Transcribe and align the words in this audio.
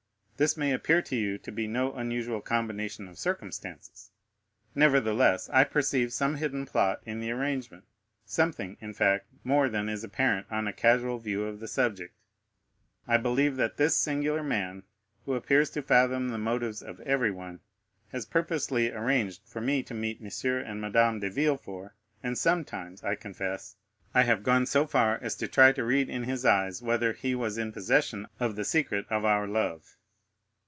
This 0.37 0.57
may 0.57 0.73
appear 0.73 1.03
to 1.03 1.15
you 1.15 1.37
to 1.37 1.51
be 1.51 1.67
no 1.67 1.93
unusual 1.93 2.41
combination 2.41 3.07
of 3.07 3.19
circumstances; 3.19 4.09
nevertheless, 4.73 5.47
I 5.53 5.63
perceive 5.63 6.11
some 6.11 6.37
hidden 6.37 6.65
plot 6.65 6.99
in 7.05 7.19
the 7.19 7.29
arrangement—something, 7.29 8.77
in 8.81 8.93
fact, 8.95 9.27
more 9.43 9.69
than 9.69 9.87
is 9.87 10.03
apparent 10.03 10.47
on 10.49 10.67
a 10.67 10.73
casual 10.73 11.19
view 11.19 11.43
of 11.43 11.59
the 11.59 11.67
subject. 11.67 12.15
I 13.07 13.17
believe 13.17 13.55
that 13.57 13.77
this 13.77 13.95
singular 13.95 14.41
man, 14.41 14.81
who 15.25 15.35
appears 15.35 15.69
to 15.77 15.83
fathom 15.83 16.29
the 16.29 16.39
motives 16.39 16.81
of 16.81 16.99
everyone, 17.01 17.59
has 18.11 18.25
purposely 18.25 18.91
arranged 18.91 19.43
for 19.45 19.61
me 19.61 19.83
to 19.83 19.93
meet 19.93 20.19
M. 20.19 20.51
and 20.65 20.81
Madame 20.81 21.19
de 21.19 21.29
Villefort, 21.29 21.93
and 22.23 22.35
sometimes, 22.35 23.03
I 23.03 23.13
confess, 23.13 23.75
I 24.15 24.23
have 24.23 24.41
gone 24.41 24.65
so 24.65 24.87
far 24.87 25.19
as 25.21 25.35
to 25.35 25.47
try 25.47 25.71
to 25.73 25.83
read 25.83 26.09
in 26.09 26.23
his 26.23 26.45
eyes 26.45 26.81
whether 26.81 27.13
he 27.13 27.35
was 27.35 27.59
in 27.59 27.71
possession 27.71 28.27
of 28.39 28.55
the 28.55 28.65
secret 28.65 29.05
of 29.11 29.23
our 29.23 29.47
love." 29.47 29.97